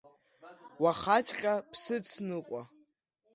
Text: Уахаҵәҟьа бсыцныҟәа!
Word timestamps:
Уахаҵәҟьа 0.83 1.53
бсыцныҟәа! 1.71 2.61